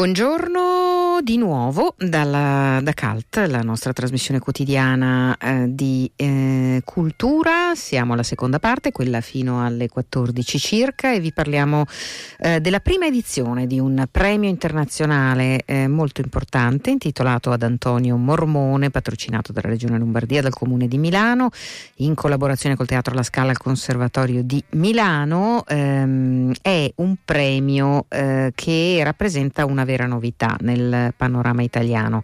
[0.00, 2.69] Buongiorno di nuovo dalla,
[3.20, 7.74] da CALT, la nostra trasmissione quotidiana eh, di eh, cultura.
[7.74, 11.84] Siamo alla seconda parte, quella fino alle 14 circa, e vi parliamo
[12.38, 18.90] eh, della prima edizione di un premio internazionale eh, molto importante intitolato ad Antonio Mormone,
[18.90, 21.50] patrocinato dalla Regione Lombardia, dal Comune di Milano,
[21.96, 25.64] in collaborazione col Teatro La Scala al Conservatorio di Milano.
[25.66, 32.22] Ehm, è un premio eh, che rappresenta una vera novità nel panorama italiano.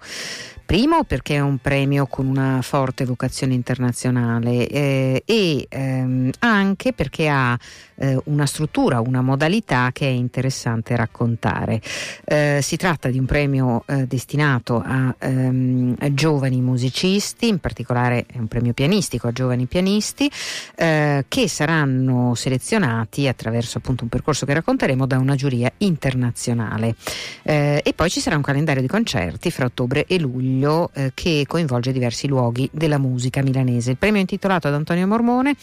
[0.66, 7.28] Primo perché è un premio con una forte vocazione internazionale eh, e ehm, anche perché
[7.28, 7.56] ha
[7.94, 11.80] eh, una struttura, una modalità che è interessante raccontare.
[12.24, 18.26] Eh, si tratta di un premio eh, destinato a, ehm, a, giovani musicisti, in particolare
[18.26, 20.28] è un premio pianistico a giovani pianisti
[20.74, 26.96] eh, che saranno selezionati attraverso appunto un percorso che racconteremo da una giuria internazionale.
[27.44, 31.10] Eh, e poi ci sarà un calendario di concerti fra ottobre e luglio Consiglio eh,
[31.12, 33.90] che coinvolge diversi luoghi della musica milanese.
[33.90, 35.54] Il premio è intitolato ad Antonio Mormone,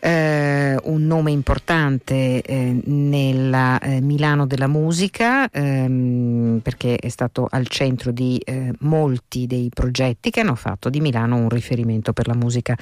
[0.00, 7.68] eh, un nome importante eh, nella eh, Milano della musica ehm, perché è stato al
[7.68, 12.34] centro di eh, molti dei progetti che hanno fatto di Milano un riferimento per la
[12.34, 12.76] musica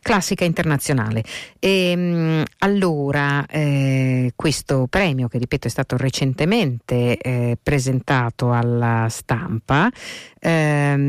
[0.00, 1.22] classica internazionale.
[1.58, 7.18] E, ehm, allora, eh, questo premio, che ripeto è stato recentemente
[7.62, 9.90] presentato alla stampa,
[10.40, 11.01] ehm,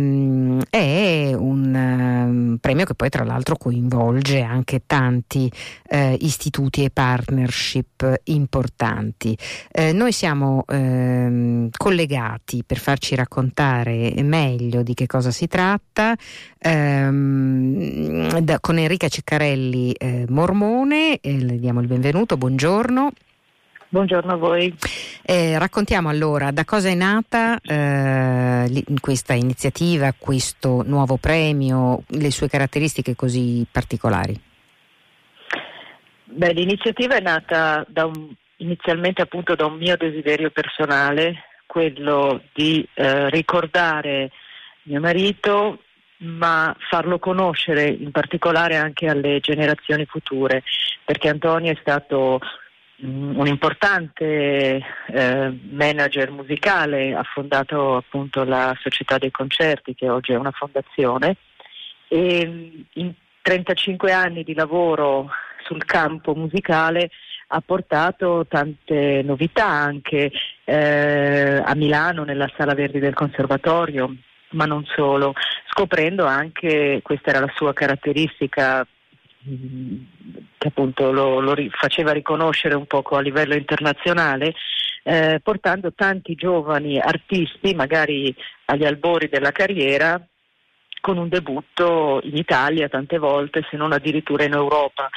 [0.70, 5.52] è un um, premio che poi tra l'altro coinvolge anche tanti
[5.88, 9.38] eh, istituti e partnership importanti.
[9.72, 16.16] Eh, noi siamo ehm, collegati per farci raccontare meglio di che cosa si tratta
[16.60, 23.12] ehm, da, con Enrica Ciccarelli eh, Mormone, le diamo il benvenuto, buongiorno.
[23.94, 24.76] Buongiorno a voi.
[25.22, 32.48] Eh, raccontiamo allora da cosa è nata eh, questa iniziativa, questo nuovo premio, le sue
[32.48, 34.36] caratteristiche così particolari.
[36.24, 42.84] Beh, l'iniziativa è nata da un, inizialmente appunto da un mio desiderio personale, quello di
[42.96, 44.32] eh, ricordare
[44.86, 45.84] mio marito,
[46.18, 50.64] ma farlo conoscere in particolare anche alle generazioni future,
[51.06, 52.40] perché Antonio è stato
[53.02, 60.38] un importante eh, manager musicale, ha fondato appunto la Società dei Concerti che oggi è
[60.38, 61.38] una fondazione
[62.08, 65.30] e mm, in 35 anni di lavoro
[65.66, 67.10] sul campo musicale
[67.48, 70.32] ha portato tante novità anche
[70.64, 74.16] eh, a Milano nella Sala Verdi del Conservatorio,
[74.52, 75.34] ma non solo,
[75.70, 78.88] scoprendo anche, questa era la sua caratteristica
[80.58, 84.54] che appunto lo, lo faceva riconoscere un poco a livello internazionale,
[85.04, 88.34] eh, portando tanti giovani artisti, magari
[88.66, 90.22] agli albori della carriera,
[91.02, 95.10] con un debutto in Italia tante volte, se non addirittura in Europa.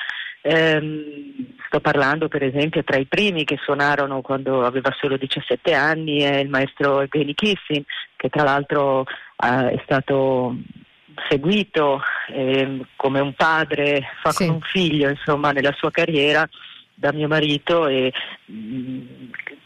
[0.43, 6.21] Eh, sto parlando per esempio tra i primi che suonarono quando aveva solo 17 anni
[6.21, 7.83] è il maestro Evgeny Kissin,
[8.17, 10.57] che tra l'altro eh, è stato
[11.29, 14.47] seguito eh, come un padre fa sì.
[14.47, 16.49] con un figlio insomma, nella sua carriera
[16.95, 18.13] da mio marito e
[18.47, 19.01] mh, mm,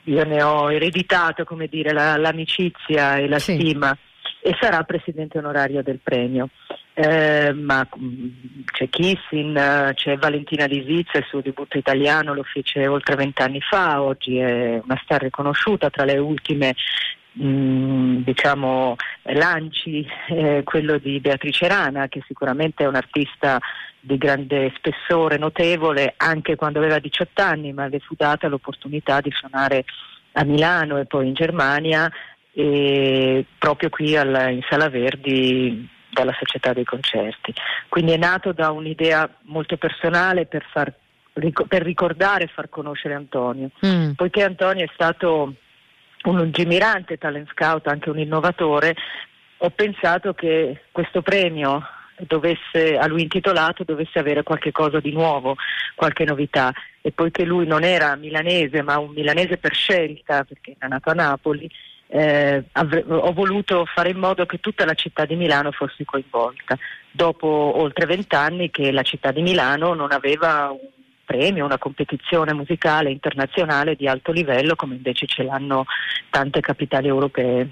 [0.04, 3.54] io ne ho ereditato come dire, la, l'amicizia e la sì.
[3.54, 3.96] stima
[4.42, 6.48] e sarà presidente onorario del premio.
[6.92, 8.28] Eh, ma mh, mm,
[8.72, 14.38] c'è Kissin, c'è Valentina Lisizza, il suo debutto italiano lo fece oltre vent'anni fa, oggi
[14.38, 16.74] è una star riconosciuta tra le ultime
[17.32, 23.58] mh, mm, diciamo, lanci eh, quello di Beatrice Rana, che sicuramente è un'artista
[24.00, 29.30] di grande spessore, notevole, anche quando aveva 18 anni, ma le fu data l'opportunità di
[29.30, 29.84] suonare
[30.32, 32.10] a Milano e poi in Germania,
[32.52, 37.54] e proprio qui al, in Sala Verdi dalla Società dei Concerti.
[37.88, 40.92] Quindi è nato da un'idea molto personale per, far,
[41.32, 44.12] per ricordare e far conoscere Antonio, mm.
[44.12, 45.54] poiché Antonio è stato
[46.24, 48.94] un lungimirante talent scout, anche un innovatore,
[49.58, 51.82] ho pensato che questo premio
[52.26, 55.56] dovesse, a lui intitolato dovesse avere qualche cosa di nuovo,
[55.94, 60.88] qualche novità e poiché lui non era milanese ma un milanese per scelta perché era
[60.88, 61.70] nato a Napoli,
[62.08, 66.76] eh, avre- ho voluto fare in modo che tutta la città di Milano fosse coinvolta.
[67.10, 70.99] Dopo oltre vent'anni che la città di Milano non aveva un
[71.30, 75.84] premio, una competizione musicale internazionale di alto livello come invece ce l'hanno
[76.28, 77.70] tante capitali europee.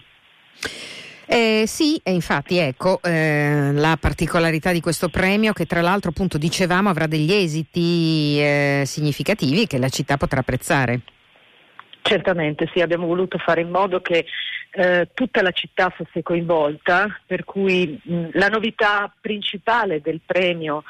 [1.27, 6.39] Eh, sì, e infatti ecco eh, la particolarità di questo premio che tra l'altro appunto
[6.39, 11.00] dicevamo avrà degli esiti eh, significativi che la città potrà apprezzare.
[12.00, 14.25] Certamente sì, abbiamo voluto fare in modo che
[14.71, 20.85] eh, tutta la città fosse coinvolta, per cui mh, la novità principale del premio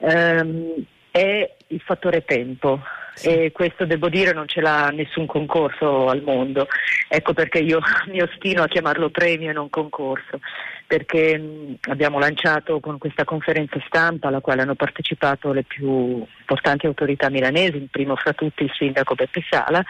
[0.00, 0.84] ehm,
[1.18, 2.80] è il fattore tempo.
[3.14, 3.28] Sì.
[3.28, 6.68] E questo devo dire non ce l'ha nessun concorso al mondo.
[7.08, 10.38] Ecco perché io mi ostino a chiamarlo premio e non concorso,
[10.86, 16.86] perché mh, abbiamo lanciato con questa conferenza stampa alla quale hanno partecipato le più importanti
[16.86, 19.82] autorità milanesi, il primo fra tutti il sindaco Beppe Sala,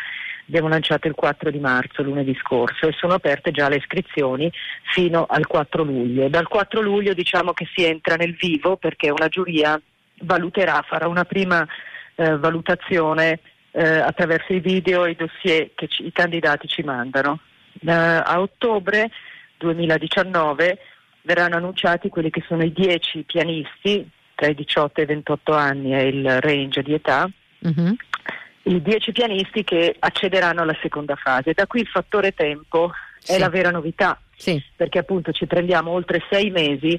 [0.47, 4.51] abbiamo lanciato il 4 di marzo, lunedì scorso, e sono aperte già le iscrizioni
[4.95, 6.31] fino al 4 luglio.
[6.31, 9.79] Dal 4 luglio diciamo che si entra nel vivo perché una giuria
[10.21, 11.67] valuterà, farà una prima
[12.15, 17.41] eh, valutazione eh, attraverso i video e i dossier che ci, i candidati ci mandano.
[17.81, 19.11] Eh, a ottobre
[19.59, 20.79] 2019
[21.23, 25.91] verranno annunciati quelli che sono i 10 pianisti, tra i 18 e i 28 anni
[25.91, 27.29] è il range di età,
[27.67, 27.93] mm-hmm.
[28.63, 31.53] i 10 pianisti che accederanno alla seconda fase.
[31.53, 33.33] Da qui il fattore tempo sì.
[33.33, 34.63] è la vera novità, sì.
[34.75, 36.99] perché appunto ci prendiamo oltre sei mesi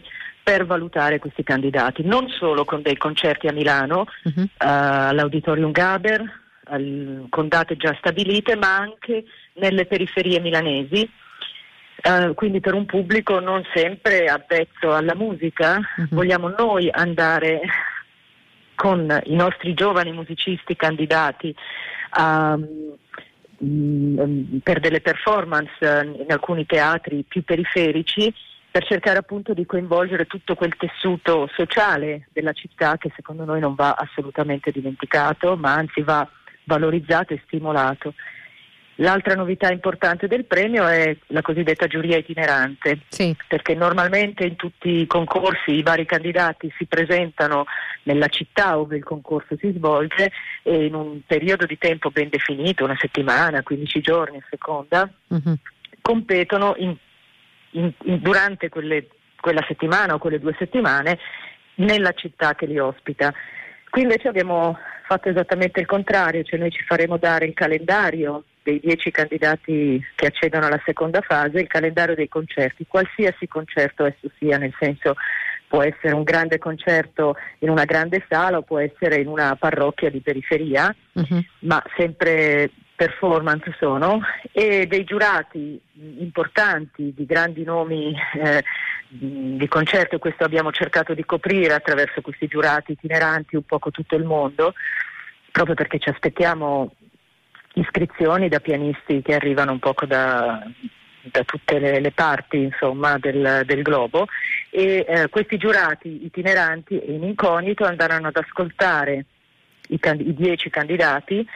[0.49, 4.41] per valutare questi candidati, non solo con dei concerti a Milano, uh-huh.
[4.41, 6.23] uh, all'Auditorium Gaber,
[6.63, 9.25] al, con date già stabilite, ma anche
[9.57, 11.07] nelle periferie milanesi.
[12.01, 16.07] Uh, quindi per un pubblico non sempre avvezzo alla musica, uh-huh.
[16.09, 17.61] vogliamo noi andare
[18.73, 21.53] con i nostri giovani musicisti candidati
[22.17, 22.97] um,
[24.63, 28.33] per delle performance in alcuni teatri più periferici
[28.71, 33.73] per cercare appunto di coinvolgere tutto quel tessuto sociale della città che secondo noi non
[33.73, 36.27] va assolutamente dimenticato, ma anzi va
[36.65, 38.13] valorizzato e stimolato.
[39.01, 43.33] L'altra novità importante del premio è la cosiddetta giuria itinerante, sì.
[43.47, 47.65] perché normalmente in tutti i concorsi i vari candidati si presentano
[48.03, 50.31] nella città dove il concorso si svolge
[50.63, 55.55] e in un periodo di tempo ben definito, una settimana, 15 giorni a seconda, uh-huh.
[56.01, 56.93] competono in,
[57.71, 59.07] in, in, durante quelle,
[59.39, 61.19] quella settimana o quelle due settimane
[61.75, 63.33] nella città che li ospita.
[63.89, 68.79] Qui invece abbiamo fatto esattamente il contrario, cioè noi ci faremo dare il calendario dei
[68.79, 74.57] dieci candidati che accedono alla seconda fase, il calendario dei concerti, qualsiasi concerto esso sia,
[74.57, 75.15] nel senso
[75.67, 80.09] può essere un grande concerto in una grande sala o può essere in una parrocchia
[80.09, 81.43] di periferia, uh-huh.
[81.59, 84.19] ma sempre performance sono,
[84.51, 85.79] e dei giurati
[86.17, 88.61] importanti di grandi nomi eh,
[89.07, 94.17] di concerto, e questo abbiamo cercato di coprire attraverso questi giurati itineranti un po' tutto
[94.17, 94.73] il mondo,
[95.49, 96.93] proprio perché ci aspettiamo
[97.75, 100.61] iscrizioni da pianisti che arrivano un poco da,
[101.21, 104.27] da tutte le, le, parti insomma, del, del, globo.
[104.69, 109.25] E eh, questi giurati itineranti e in incognito andranno ad ascoltare
[109.87, 111.47] i, i dieci candidati,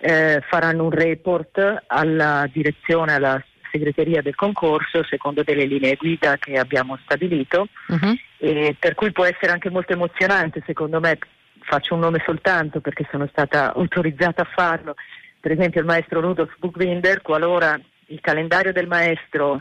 [0.00, 6.58] eh, faranno un report alla direzione, alla segreteria del concorso secondo delle linee guida che
[6.58, 8.74] abbiamo stabilito uh-huh.
[8.78, 11.18] per cui può essere anche molto emozionante secondo me
[11.60, 14.94] faccio un nome soltanto perché sono stata autorizzata a farlo
[15.40, 19.60] per esempio il maestro Rudolf Buchbinder, qualora il calendario del maestro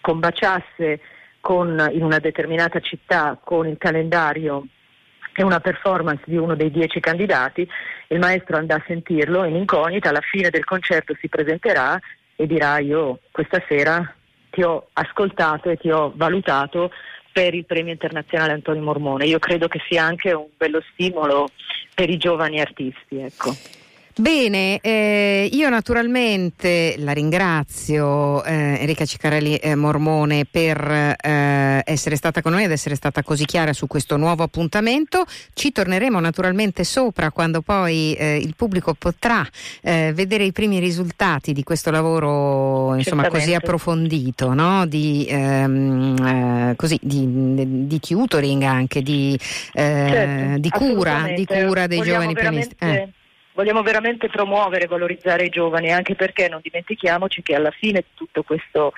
[0.00, 1.00] combaciasse
[1.40, 4.66] con, in una determinata città con il calendario
[5.36, 7.68] e una performance di uno dei dieci candidati,
[8.08, 12.00] il maestro andrà a sentirlo in incognita, alla fine del concerto si presenterà
[12.34, 14.14] e dirà io questa sera
[14.50, 16.90] ti ho ascoltato e ti ho valutato
[17.30, 19.26] per il premio internazionale Antonio Mormone.
[19.26, 21.50] Io credo che sia anche un bello stimolo
[21.94, 23.18] per i giovani artisti.
[23.18, 23.54] Ecco.
[24.18, 30.78] Bene, eh, io naturalmente la ringrazio eh, Enrica Ciccarelli eh, Mormone per
[31.20, 35.26] eh, essere stata con noi ed essere stata così chiara su questo nuovo appuntamento.
[35.52, 39.46] Ci torneremo naturalmente sopra quando poi eh, il pubblico potrà
[39.82, 44.86] eh, vedere i primi risultati di questo lavoro insomma, così approfondito, no?
[44.86, 49.38] di, ehm, così, di, di, tutoring anche, di,
[49.74, 52.76] certo, di cura, di cura dei Vogliamo giovani pianisti
[53.56, 58.14] vogliamo veramente promuovere e valorizzare i giovani, anche perché non dimentichiamoci che alla fine di
[58.14, 58.92] tutto questo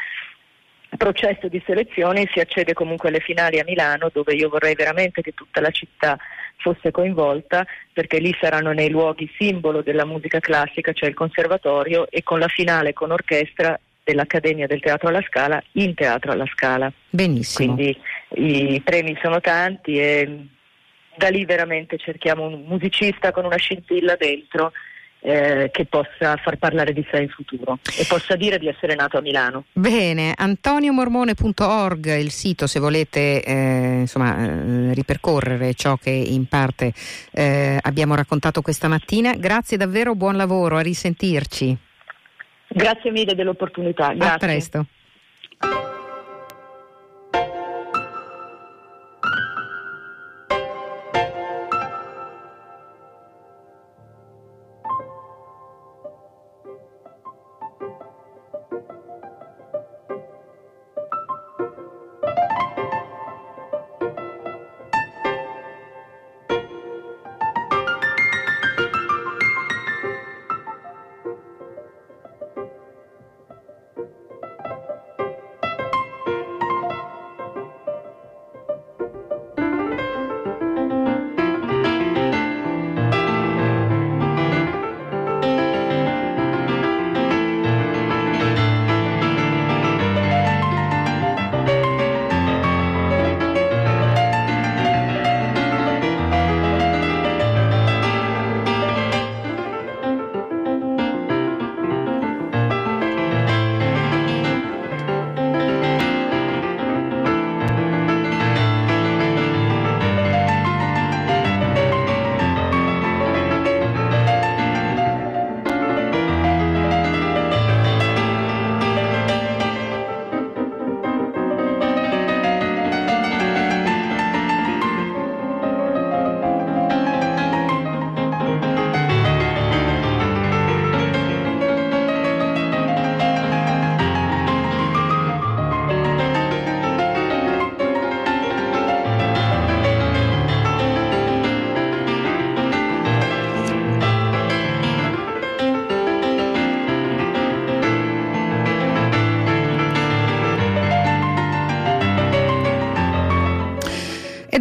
[0.97, 5.33] processo di selezione si accede comunque alle finali a Milano, dove io vorrei veramente che
[5.33, 6.19] tutta la città
[6.57, 12.25] fosse coinvolta, perché lì saranno nei luoghi simbolo della musica classica, cioè il conservatorio, e
[12.25, 16.91] con la finale con orchestra dell'Accademia del Teatro alla Scala in Teatro alla Scala.
[17.11, 17.75] Benissimo.
[17.75, 17.97] Quindi
[18.35, 20.47] i premi sono tanti e
[21.19, 24.73] da lì veramente cerchiamo un musicista con una scintilla dentro
[25.21, 29.19] eh, che possa far parlare di sé in futuro e possa dire di essere nato
[29.19, 29.65] a Milano.
[29.73, 36.93] Bene, antoniomormone.org il sito se volete eh, insomma, eh, ripercorrere ciò che in parte
[37.33, 39.35] eh, abbiamo raccontato questa mattina.
[39.35, 41.77] Grazie davvero, buon lavoro, a risentirci.
[42.69, 44.13] Grazie mille dell'opportunità.
[44.13, 44.35] Grazie.
[44.35, 44.87] A presto.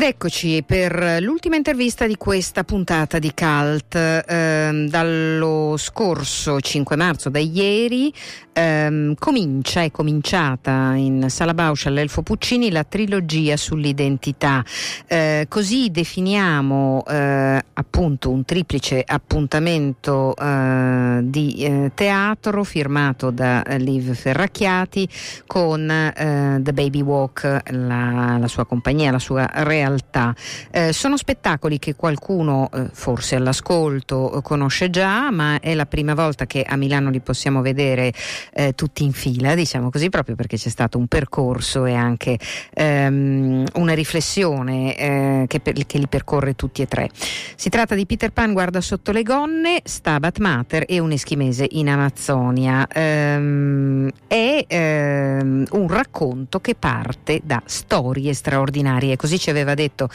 [0.08, 3.96] Okay, eccoci per l'ultima intervista di questa puntata di Cult.
[3.96, 8.14] Eh, dallo scorso 5 marzo, da ieri,
[8.52, 14.66] ehm, comincia, è cominciata in Sala Bausch all'Elfo Puccini la trilogia sull'identità.
[15.08, 24.14] Eh, così definiamo eh, appunto un triplice appuntamento eh, di eh, teatro firmato da Liv
[24.14, 25.08] Ferracchiati
[25.46, 30.36] con eh, The Baby Walk, la, la sua compagnia, la sua realtà realtà.
[30.72, 36.14] Eh, sono spettacoli che qualcuno eh, forse all'ascolto eh, conosce già, ma è la prima
[36.14, 38.12] volta che a Milano li possiamo vedere
[38.54, 42.38] eh, tutti in fila, diciamo così, proprio perché c'è stato un percorso e anche
[42.74, 47.10] ehm, una riflessione eh, che, per, che, li percorre tutti e tre.
[47.56, 51.90] Si tratta di Peter Pan guarda sotto le gonne, Stabat Mater e un eschimese in
[51.90, 52.88] Amazzonia.
[52.92, 60.07] Ehm, è ehm, un racconto che parte da storie straordinarie, così ci aveva detto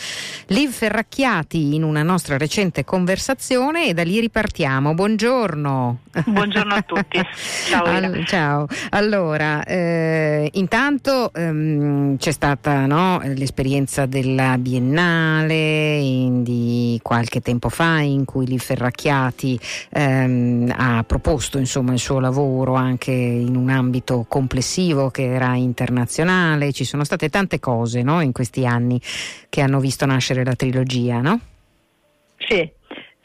[0.46, 4.94] Liv Ferracchiati in una nostra recente conversazione e da lì ripartiamo.
[4.94, 5.98] Buongiorno.
[6.26, 7.20] Buongiorno a tutti.
[7.68, 7.84] Ciao.
[7.84, 8.66] All- ciao.
[8.90, 18.00] Allora, eh, intanto ehm, c'è stata no, l'esperienza della Biennale in, di qualche tempo fa
[18.00, 19.58] in cui Liv Ferracchiati
[19.90, 26.72] ehm, ha proposto insomma, il suo lavoro anche in un ambito complessivo che era internazionale.
[26.72, 29.00] Ci sono state tante cose no, in questi anni
[29.48, 31.38] che hanno visto nascere la trilogia, no?
[32.38, 32.72] Sì,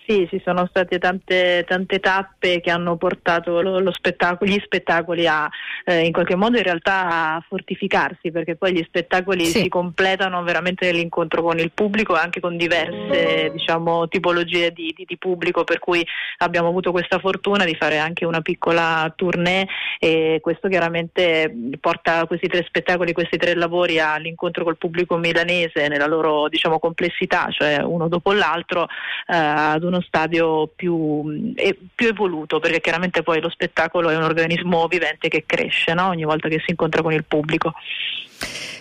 [0.07, 5.27] sì, ci sono state tante, tante tappe che hanno portato lo, lo spettacolo, gli spettacoli
[5.27, 5.49] a
[5.83, 9.61] eh, in qualche modo in realtà a fortificarsi perché poi gli spettacoli sì.
[9.61, 15.03] si completano veramente nell'incontro con il pubblico e anche con diverse diciamo, tipologie di, di,
[15.05, 16.05] di, pubblico per cui
[16.37, 19.67] abbiamo avuto questa fortuna di fare anche una piccola tournée
[19.99, 26.07] e questo chiaramente porta questi tre spettacoli, questi tre lavori all'incontro col pubblico milanese nella
[26.07, 28.87] loro diciamo, complessità, cioè uno dopo l'altro
[29.27, 34.15] eh, ad uno uno stadio più, eh, più, evoluto, perché chiaramente poi lo spettacolo è
[34.15, 36.07] un organismo vivente che cresce no?
[36.07, 37.73] ogni volta che si incontra con il pubblico.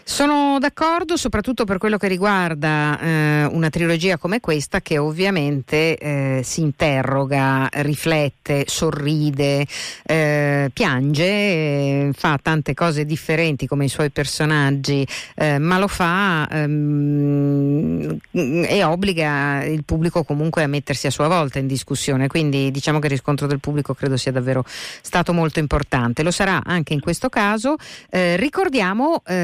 [0.09, 6.41] Sono d'accordo soprattutto per quello che riguarda eh, una trilogia come questa che ovviamente eh,
[6.45, 9.67] si interroga, riflette, sorride,
[10.05, 16.49] eh, piange, eh, fa tante cose differenti come i suoi personaggi, eh, ma lo fa
[16.51, 23.01] ehm, e obbliga il pubblico comunque a mettersi a sua volta in discussione, quindi diciamo
[23.01, 26.23] che il riscontro del pubblico credo sia davvero stato molto importante.
[26.23, 27.75] Lo sarà anche in questo caso.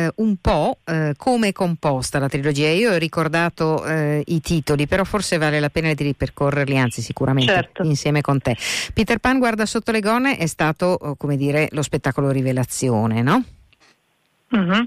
[0.06, 2.68] Eh, un po' po' eh, come è composta la trilogia.
[2.68, 7.52] Io ho ricordato eh, i titoli, però forse vale la pena di ripercorrerli, anzi sicuramente
[7.52, 7.82] certo.
[7.84, 8.56] insieme con te.
[8.92, 13.42] Peter Pan guarda sotto le gonne è stato, oh, come dire, lo spettacolo rivelazione, no?
[14.54, 14.82] Mm-hmm.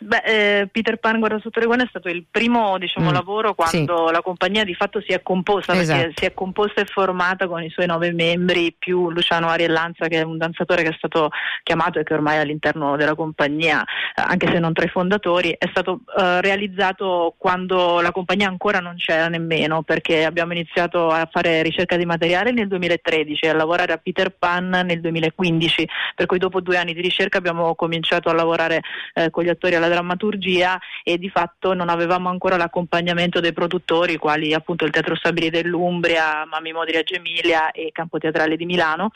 [0.00, 3.12] Beh, eh, Peter Pan guarda sotto le guane è stato il primo diciamo, mm.
[3.12, 4.12] lavoro quando sì.
[4.12, 5.98] la compagnia di fatto si è composta esatto.
[5.98, 10.20] perché si è composta e formata con i suoi nove membri più Luciano Ariellanza che
[10.20, 11.30] è un danzatore che è stato
[11.64, 15.66] chiamato e che ormai è all'interno della compagnia anche se non tra i fondatori è
[15.68, 21.62] stato eh, realizzato quando la compagnia ancora non c'era nemmeno perché abbiamo iniziato a fare
[21.62, 26.38] ricerca di materiale nel 2013 e a lavorare a Peter Pan nel 2015 per cui
[26.38, 28.82] dopo due anni di ricerca abbiamo cominciato a lavorare
[29.14, 34.16] eh, con gli attori alla drammaturgia e di fatto non avevamo ancora l'accompagnamento dei produttori,
[34.16, 39.10] quali appunto il Teatro Stabili dell'Umbria, Mami Modri a Gemilia e Campo Teatrale di Milano.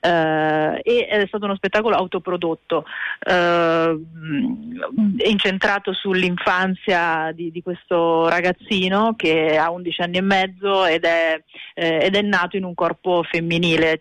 [0.00, 2.84] Eh, e è stato uno spettacolo autoprodotto,
[3.20, 3.98] eh,
[5.24, 11.40] incentrato sull'infanzia di, di, questo ragazzino che ha 11 anni e mezzo ed è,
[11.74, 14.00] eh, ed è nato in un corpo femminile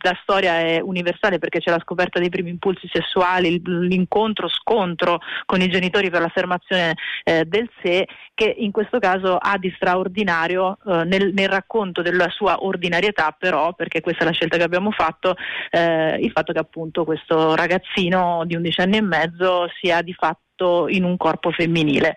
[0.00, 5.60] la storia è universale perché c'è la scoperta dei primi impulsi sessuali, l'incontro, scontro con
[5.60, 11.04] i genitori per l'affermazione eh, del sé, che in questo caso ha di straordinario eh,
[11.04, 15.34] nel, nel, racconto della sua ordinarietà, però, perché questa è la scelta che abbiamo fatto,
[15.70, 20.86] eh, il fatto che appunto questo ragazzino di 11 anni e mezzo sia di fatto
[20.88, 22.14] in un corpo femminile.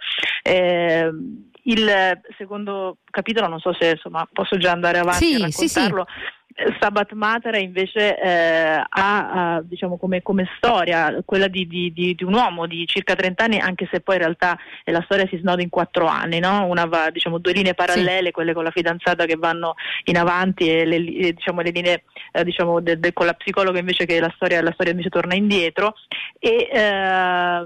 [1.63, 6.05] Eh, il secondo capitolo, non so se insomma, posso già andare avanti sì, a raccontarlo.
[6.07, 6.41] Sì, sì.
[6.75, 12.35] Stabat Mater invece eh, ha, diciamo come, come, storia quella di, di, di, di, un
[12.35, 15.63] uomo di circa 30 anni, anche se poi in realtà eh, la storia si snoda
[15.63, 16.65] in quattro anni, no?
[16.67, 18.31] Una va, diciamo, due linee parallele, sì.
[18.31, 19.73] quelle con la fidanzata che vanno
[20.03, 20.99] in avanti e le,
[21.33, 24.73] diciamo, le linee eh, diciamo, de, de, con la psicologa invece che la storia, la
[24.73, 25.95] storia invece torna indietro.
[26.37, 27.65] E, eh,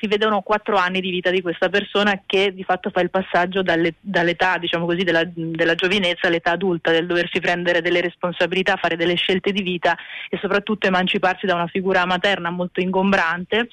[0.00, 3.62] si vedono quattro anni di vita di questa persona che di fatto fa il passaggio
[3.62, 8.96] dalle, dall'età diciamo così, della, della, giovinezza all'età adulta, del doversi prendere delle responsabilità, fare
[8.96, 9.96] delle scelte di vita
[10.28, 13.68] e soprattutto emanciparsi da una figura materna molto ingombrante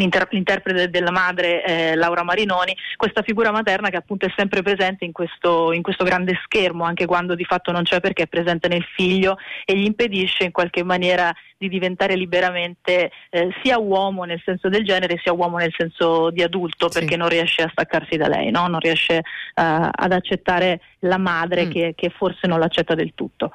[0.00, 5.04] l'inter- l'interprete della madre eh, Laura Marinoni, questa figura materna che appunto è sempre presente
[5.04, 8.68] in questo, in questo grande schermo, anche quando di fatto non c'è perché è presente
[8.68, 14.40] nel figlio e gli impedisce in qualche maniera di diventare liberamente eh, sia uomo nel
[14.42, 17.16] senso del genere sia uomo nel senso di adulto perché sì.
[17.16, 18.66] non riesce a staccarsi da lei, no?
[18.66, 19.22] non riesce uh,
[19.54, 21.70] ad accettare la madre mm.
[21.70, 23.52] che, che, forse non l'accetta del tutto.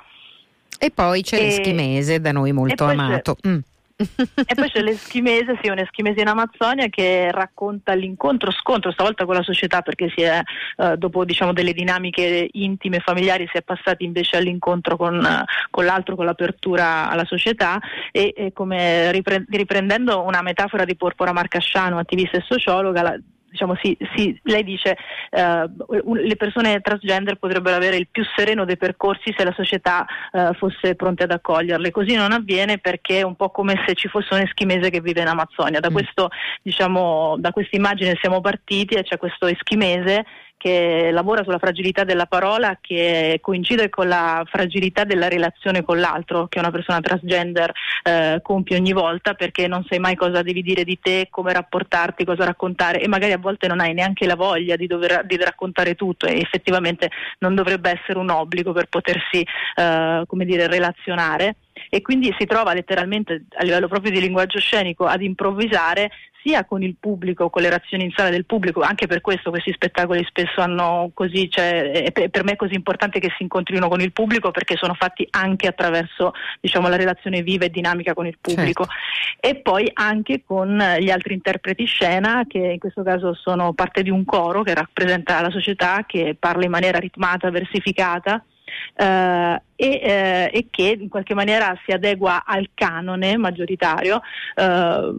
[0.77, 1.41] E poi c'è e...
[1.41, 3.37] l'eschimese da noi molto amato.
[3.47, 3.59] Mm
[3.97, 9.41] e poi c'è l'eschimese, sì, un'eschimese in Amazzonia che racconta l'incontro, scontro stavolta con la
[9.41, 10.41] società perché si è,
[10.77, 15.25] eh, dopo diciamo, delle dinamiche intime, familiari, si è passati invece all'incontro con,
[15.69, 17.79] con l'altro, con l'apertura alla società.
[18.11, 23.17] E, e come riprendendo una metafora di Porpora Marcasciano, attivista e sociologa, la,
[23.55, 24.97] diciamo, si, si, lei dice
[25.31, 25.69] eh,
[26.03, 30.95] le persone transgender potrebbero avere il più sereno dei percorsi se la società eh, fosse
[30.95, 31.91] pronta ad accoglierle.
[31.91, 35.21] Così non avviene perché è un po' come se ci fosse un eschimese che vive
[35.21, 35.79] in Amazzonia.
[35.79, 35.93] Da, mm.
[35.93, 36.29] questo,
[36.61, 40.25] diciamo, da questa immagine siamo partiti e c'è questo eschimese
[40.57, 46.47] che lavora sulla fragilità della parola che coincide con la fragilità della relazione con l'altro
[46.47, 47.71] che una persona transgender
[48.03, 52.25] eh, compie ogni volta perché non sai mai cosa devi dire di te, come rapportarti,
[52.25, 55.95] cosa raccontare e magari a volte non hai neanche la voglia di dover di raccontare
[55.95, 61.55] tutto e effettivamente non dovrebbe essere un obbligo per potersi eh, come dire, relazionare
[61.89, 66.11] e quindi si trova letteralmente a livello proprio di linguaggio scenico ad improvvisare
[66.45, 69.73] sia con il pubblico, con le reazioni in sala del pubblico, anche per questo questi
[69.73, 74.11] spettacoli spesso hanno così, cioè, per me è così importante che si incontrino con il
[74.11, 78.85] pubblico perché sono fatti anche attraverso diciamo, la relazione viva e dinamica con il pubblico
[78.85, 79.47] certo.
[79.47, 84.11] e poi anche con gli altri interpreti scena che in questo caso sono parte di
[84.11, 88.43] un coro che rappresenta la società, che parla in maniera ritmata, versificata
[88.95, 94.21] eh, e, eh, e, che in qualche maniera si adegua al canone maggioritario,
[94.55, 95.13] eh,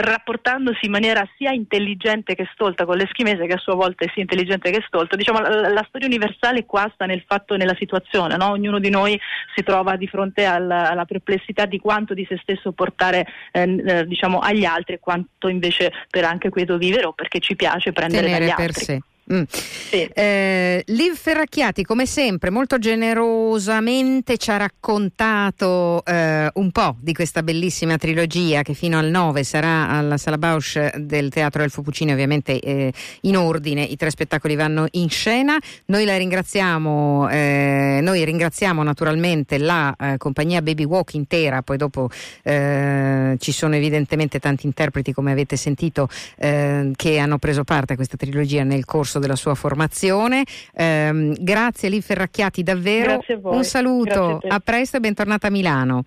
[0.00, 4.22] rapportandosi in maniera sia intelligente che stolta con l'eschimese, che a sua volta è sia
[4.22, 5.16] intelligente che stolta.
[5.16, 8.50] Diciamo, la, la storia universale qua sta nel fatto, nella situazione, no?
[8.50, 9.18] ognuno di noi
[9.54, 14.06] si trova di fronte alla, alla perplessità di quanto di se stesso portare eh, eh,
[14.06, 18.26] diciamo, agli altri e quanto invece per anche quieto vivere o perché ci piace prendere
[18.26, 18.84] Tenere dagli altri.
[18.84, 19.00] Sé.
[19.32, 19.42] Mm.
[19.48, 20.08] Sì.
[20.12, 27.42] Eh, Liv Ferracchiati, come sempre, molto generosamente ci ha raccontato eh, un po' di questa
[27.42, 32.58] bellissima trilogia che fino al 9 sarà alla Sala Bausch del Teatro Elfo Puccini, ovviamente
[32.58, 35.56] eh, in ordine, i tre spettacoli vanno in scena.
[35.86, 42.10] Noi la ringraziamo, eh, noi ringraziamo naturalmente la eh, compagnia Baby Walk intera, poi dopo
[42.42, 48.16] eh, ci sono evidentemente tanti interpreti, come avete sentito, che hanno preso parte a questa
[48.16, 50.44] trilogia nel corso della sua formazione.
[50.74, 56.04] Eh, grazie Lì Ferracchiati, davvero un saluto, a, a, presto e bentornata a Milano.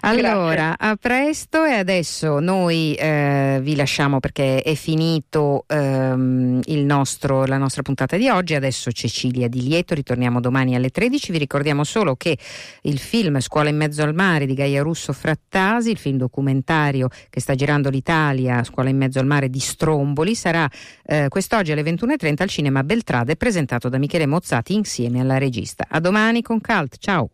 [0.00, 0.76] Allora, grazie.
[0.78, 7.82] a presto e adesso noi eh, vi lasciamo perché è finito ehm, nostro, la nostra
[7.82, 12.36] puntata di oggi, adesso Cecilia Di Lieto, ritorniamo domani alle 13, vi ricordiamo solo che
[12.82, 17.40] il film Scuola in mezzo al mare di Gaia Russo Frattasi, il film documentario che
[17.40, 20.68] sta girando l'Italia, Scuola in mezzo al mare di Stromboli, sarà
[21.04, 25.86] eh, quest'oggi alle 21.30 al Cinema Beltrade presentato da Michele Mozzati insieme alla regista.
[25.88, 27.30] A domani con Cult, ciao!